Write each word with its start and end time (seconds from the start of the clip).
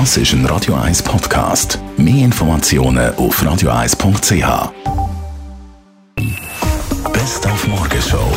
Das 0.00 0.16
ist 0.16 0.32
ein 0.32 0.44
Radio 0.46 0.74
1 0.74 1.04
Podcast. 1.04 1.78
Mehr 1.96 2.24
Informationen 2.24 3.14
auf 3.14 3.40
radio1.ch. 3.40 4.72
Best 7.12 7.46
auf 7.46 7.68
Morgenshow 7.68 8.28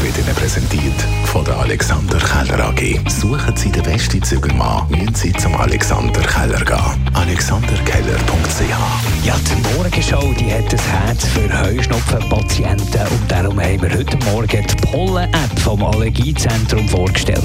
wird 0.00 0.16
Ihnen 0.16 0.34
präsentiert 0.34 0.94
von 1.26 1.44
der 1.44 1.58
Alexander 1.58 2.16
Keller 2.16 2.68
AG. 2.68 2.98
Suchen 3.10 3.54
Sie 3.54 3.70
den 3.70 3.82
besten 3.82 4.22
Zügelmann, 4.22 4.88
müssen 4.88 5.14
Sie 5.14 5.32
zum 5.34 5.54
Alexander 5.56 6.22
Keller 6.22 6.64
gehen. 6.64 7.10
AlexanderKeller.ch 7.12 9.22
Ja, 9.22 9.34
die 9.50 9.76
Morgenshow 9.76 10.32
die 10.40 10.50
hat 10.50 10.72
ein 10.72 10.78
Herz 10.78 11.26
für 11.26 11.62
Heuschnupfenpatienten 11.62 13.06
und 13.06 13.30
darum 13.30 13.60
haben 13.60 13.82
wir 13.82 13.90
heute 13.90 14.16
Morgen 14.24 14.66
die 14.66 14.76
Pollen-App 14.76 15.60
vom 15.60 15.84
Allergiezentrum 15.84 16.88
vorgestellt. 16.88 17.42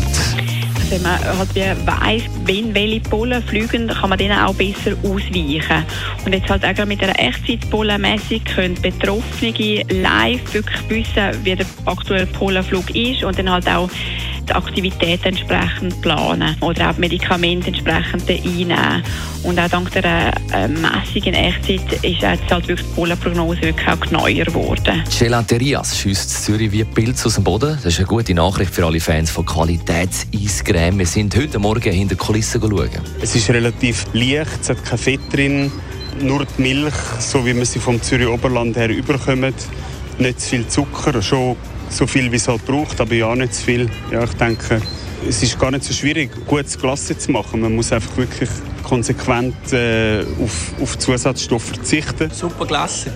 Wenn 0.91 1.03
man 1.03 1.23
halt 1.23 1.55
wie 1.55 1.87
weiss, 1.87 2.23
wenn 2.43 2.75
welche 2.75 2.99
Pollen 2.99 3.41
fliegen, 3.43 3.87
kann 3.87 4.09
man 4.09 4.19
denen 4.19 4.37
auch 4.37 4.53
besser 4.53 4.91
ausweichen. 5.03 5.85
Und 6.25 6.33
jetzt 6.33 6.49
halt 6.49 6.65
auch 6.65 6.85
mit 6.85 7.01
einer 7.01 7.17
Echtzeitpollenmessung 7.17 8.43
können 8.43 8.75
Betroffene 8.81 9.83
live 9.89 10.53
wirklich 10.53 10.89
wissen, 10.89 11.45
wie 11.45 11.55
der 11.55 11.65
aktuelle 11.85 12.25
Pollenflug 12.25 12.93
ist 12.93 13.23
und 13.23 13.39
dann 13.39 13.49
halt 13.49 13.69
auch 13.69 13.89
die 14.47 14.53
Aktivität 14.53 15.25
entsprechend 15.25 16.01
planen 16.01 16.55
oder 16.61 16.89
auch 16.89 16.97
Medikamente 16.97 17.67
entsprechend 17.67 18.29
einnehmen. 18.29 19.03
Und 19.43 19.59
auch 19.59 19.69
dank 19.69 19.91
der 19.91 20.33
äh, 20.53 20.67
Messung 20.67 21.23
in 21.23 21.33
Echtzeit 21.33 21.93
ist 22.03 22.21
jetzt 22.21 22.51
halt 22.51 22.67
wirklich 22.67 22.87
die 22.87 22.93
Pollenprognose 22.95 23.61
wirklich 23.61 23.87
auch 23.87 23.99
genauer 23.99 24.31
geworden. 24.31 25.03
Gelaterias 25.17 25.97
schießt 25.97 26.43
Zürich 26.45 26.71
wie 26.71 26.83
Pilz 26.83 27.25
aus 27.25 27.35
dem 27.35 27.43
Boden. 27.43 27.71
Das 27.75 27.85
ist 27.85 27.99
eine 27.99 28.07
gute 28.07 28.33
Nachricht 28.33 28.73
für 28.73 28.85
alle 28.85 28.99
Fans 28.99 29.31
von 29.31 29.45
Qualitätseiscreme. 29.45 30.99
Wir 30.99 31.07
sind 31.07 31.35
heute 31.35 31.59
Morgen 31.59 31.91
hinter 31.91 32.15
die 32.15 32.19
Kulissen 32.19 32.61
schauen. 32.61 32.89
Es 33.21 33.35
ist 33.35 33.49
relativ 33.49 34.05
leicht, 34.13 34.61
es 34.61 34.69
hat 34.69 34.83
kein 34.85 34.97
Fett 34.97 35.21
drin, 35.31 35.71
nur 36.19 36.45
die 36.45 36.61
Milch, 36.61 36.93
so 37.19 37.45
wie 37.45 37.53
man 37.53 37.65
sie 37.65 37.79
vom 37.79 38.01
Zürich 38.01 38.27
Oberland 38.27 38.75
her 38.75 38.89
überkommt. 38.89 39.55
Nicht 40.19 40.41
zu 40.41 40.49
viel 40.49 40.67
Zucker, 40.67 41.21
schon 41.21 41.55
so 41.91 42.07
viel, 42.07 42.31
wie 42.31 42.37
es 42.37 42.47
halt 42.47 42.65
braucht, 42.65 42.99
aber 42.99 43.13
ja 43.13 43.35
nicht 43.35 43.53
zu 43.53 43.63
viel. 43.63 43.89
Ja, 44.11 44.23
ich 44.23 44.33
denke, 44.33 44.81
es 45.27 45.43
ist 45.43 45.59
gar 45.59 45.71
nicht 45.71 45.83
so 45.83 45.93
schwierig, 45.93 46.31
gutes 46.47 46.77
Glas 46.77 47.05
zu 47.05 47.31
machen. 47.31 47.61
Man 47.61 47.75
muss 47.75 47.91
einfach 47.91 48.17
wirklich 48.17 48.49
konsequent 48.83 49.73
äh, 49.73 50.23
auf, 50.43 50.73
auf 50.81 50.97
Zusatzstoffe 50.97 51.63
verzichten. 51.63 52.31
Super 52.31 52.65
Klasse. 52.65 53.11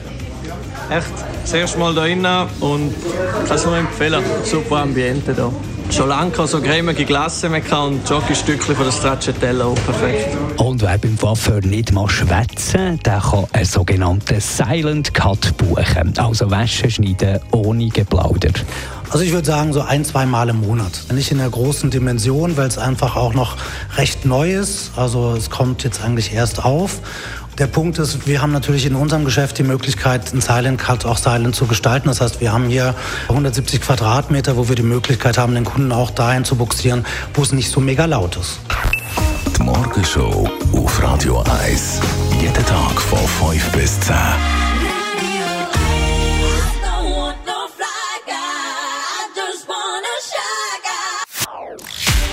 Echt, 0.90 1.08
das 1.42 1.54
erste 1.54 1.80
Mal 1.80 1.94
hier 1.94 2.02
rein 2.24 2.48
und 2.60 2.94
kann 3.48 3.56
es 3.56 3.66
nur 3.66 3.78
empfehlen. 3.78 4.24
Super 4.44 4.78
Ambiente 4.78 5.34
hier. 5.34 5.52
Schon 5.92 6.10
lange 6.10 6.48
so 6.48 6.60
cremige 6.60 7.06
Glasse 7.06 7.48
mehr 7.48 7.62
und 7.80 8.10
Jockey-Stückchen 8.10 8.76
von 8.76 8.86
der 8.86 8.92
Stracciatella 8.92 9.66
auch 9.66 9.76
perfekt. 9.86 10.36
Und 10.58 10.82
wer 10.82 10.98
beim 10.98 11.18
Coiffeur 11.18 11.62
nicht 11.62 11.92
mal 11.92 12.10
schwätzen, 12.10 13.00
der 13.06 13.20
kann 13.20 13.46
einen 13.54 13.66
sogenannten 13.66 14.42
Silent 14.42 15.14
Cut 15.14 15.56
buchen. 15.58 16.14
Also 16.18 16.52
Wäsche 16.52 16.90
schneiden 16.90 17.40
ohne 17.52 17.88
Geplauder. 17.90 18.52
Also 19.10 19.24
ich 19.24 19.32
würde 19.32 19.46
sagen 19.46 19.72
so 19.72 19.82
ein, 19.82 20.04
zwei 20.04 20.26
Mal 20.26 20.50
im 20.50 20.62
Monat. 20.62 20.92
Nicht 21.14 21.32
in 21.32 21.38
der 21.38 21.50
großen 21.50 21.90
Dimension, 21.92 22.58
weil 22.58 22.68
es 22.68 22.78
einfach 22.78 23.16
auch 23.16 23.34
noch 23.34 23.56
recht 23.96 24.26
neu 24.26 24.54
ist. 24.54 24.92
Also 24.98 25.34
es 25.38 25.50
kommt 25.50 25.84
jetzt 25.84 26.04
eigentlich 26.04 26.34
erst 26.34 26.66
auf. 26.66 27.00
Der 27.58 27.68
Punkt 27.68 28.00
ist, 28.00 28.28
wir 28.28 28.42
haben 28.42 28.52
natürlich 28.52 28.86
in 28.86 28.96
unserem 28.96 29.24
Geschäft 29.24 29.58
die 29.58 29.64
Möglichkeit, 29.64 30.32
einen 30.32 30.42
Silent 30.42 30.78
Cut 30.78 31.06
auch 31.06 31.18
silent 31.18 31.56
zu 31.56 31.68
gestalten. 31.68 32.10
Das 32.10 32.20
heißt, 32.20 32.42
wir 32.42 32.52
haben 32.52 32.68
hier 32.68 32.96
170 33.30 33.80
Quadratmeter, 33.80 34.58
wo 34.58 34.68
wir 34.68 34.76
die 34.76 34.84
Möglichkeit 34.84 35.38
haben, 35.38 35.56
den 35.56 35.64
Kunden 35.64 35.94
auch 35.94 36.12
dahin 36.12 36.44
zu 36.44 36.58
buxieren, 36.58 37.06
wo 37.34 37.44
es 37.44 37.54
nicht 37.54 37.72
so 37.72 37.80
mega 37.80 38.06
laut 38.06 38.36
ist. 38.36 38.60
Die 39.58 39.64
Morgenshow 39.64 40.50
auf 40.74 41.02
Radio 41.02 41.44
1. 41.64 42.02
Jeden 42.42 42.66
Tag 42.66 43.00
von 43.00 43.52
5 43.52 43.72
bis 43.72 44.02
10. 44.02 44.16